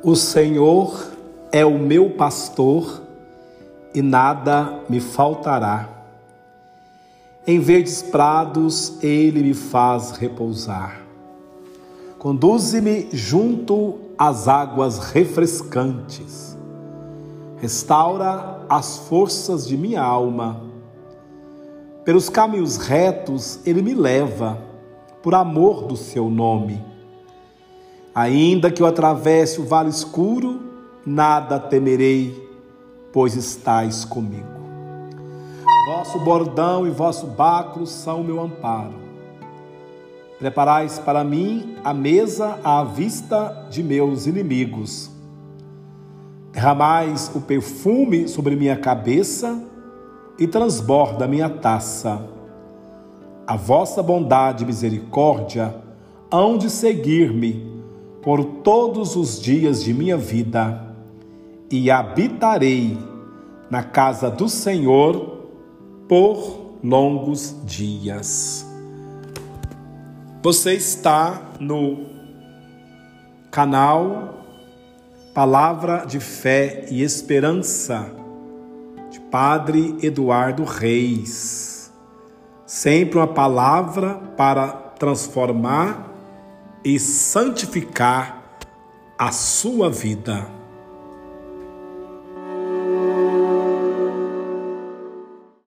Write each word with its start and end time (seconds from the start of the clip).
O 0.00 0.14
Senhor 0.14 1.08
é 1.50 1.66
o 1.66 1.76
meu 1.76 2.10
pastor 2.10 3.02
e 3.92 4.00
nada 4.00 4.80
me 4.88 5.00
faltará. 5.00 5.88
Em 7.44 7.58
verdes 7.58 8.00
prados 8.00 9.02
ele 9.02 9.42
me 9.42 9.54
faz 9.54 10.12
repousar. 10.12 11.00
Conduze-me 12.16 13.08
junto 13.12 13.98
às 14.16 14.46
águas 14.46 14.98
refrescantes. 15.10 16.56
Restaura 17.56 18.60
as 18.68 18.98
forças 18.98 19.66
de 19.66 19.76
minha 19.76 20.00
alma. 20.00 20.60
Pelos 22.04 22.28
caminhos 22.28 22.76
retos 22.76 23.58
ele 23.66 23.82
me 23.82 23.94
leva, 23.94 24.58
por 25.24 25.34
amor 25.34 25.82
do 25.82 25.96
seu 25.96 26.30
nome. 26.30 26.97
Ainda 28.18 28.68
que 28.68 28.82
eu 28.82 28.86
atravesse 28.88 29.60
o 29.60 29.64
vale 29.64 29.90
escuro, 29.90 30.60
nada 31.06 31.56
temerei, 31.60 32.50
pois 33.12 33.36
estais 33.36 34.04
comigo. 34.04 34.58
Vosso 35.86 36.18
bordão 36.18 36.84
e 36.84 36.90
vosso 36.90 37.28
báculo 37.28 37.86
são 37.86 38.24
meu 38.24 38.40
amparo. 38.40 38.94
Preparais 40.36 40.98
para 40.98 41.22
mim 41.22 41.76
a 41.84 41.94
mesa 41.94 42.58
à 42.64 42.82
vista 42.82 43.68
de 43.70 43.84
meus 43.84 44.26
inimigos. 44.26 45.12
Derramais 46.50 47.30
o 47.36 47.40
perfume 47.42 48.26
sobre 48.26 48.56
minha 48.56 48.76
cabeça 48.76 49.62
e 50.36 50.48
transborda 50.48 51.28
minha 51.28 51.48
taça. 51.48 52.20
A 53.46 53.54
vossa 53.54 54.02
bondade 54.02 54.64
e 54.64 54.66
misericórdia 54.66 55.72
hão 56.32 56.58
de 56.58 56.68
seguir-me 56.68 57.77
por 58.22 58.44
todos 58.62 59.16
os 59.16 59.40
dias 59.40 59.82
de 59.82 59.94
minha 59.94 60.16
vida 60.16 60.94
e 61.70 61.90
habitarei 61.90 62.98
na 63.70 63.82
casa 63.82 64.30
do 64.30 64.48
Senhor 64.48 65.46
por 66.08 66.78
longos 66.82 67.54
dias. 67.64 68.66
Você 70.42 70.74
está 70.74 71.52
no 71.60 72.06
canal 73.50 74.34
Palavra 75.34 76.04
de 76.04 76.18
Fé 76.18 76.86
e 76.90 77.02
Esperança 77.02 78.10
de 79.10 79.20
Padre 79.20 79.96
Eduardo 80.02 80.64
Reis. 80.64 81.92
Sempre 82.66 83.18
uma 83.18 83.26
palavra 83.26 84.14
para 84.36 84.68
transformar 84.68 86.07
e 86.84 86.98
santificar 86.98 88.58
a 89.18 89.32
sua 89.32 89.90
vida. 89.90 90.57